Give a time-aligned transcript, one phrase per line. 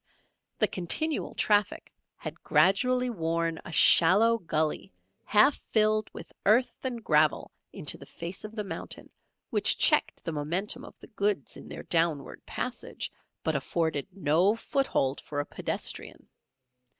[0.57, 4.91] The continual traffic had gradually worn a shallow gulley
[5.25, 9.11] half filled with earth and gravel into the face of the mountain
[9.51, 13.11] which checked the momentum of the goods in their downward passage,
[13.43, 16.27] but afforded no foothold for a pedestrian.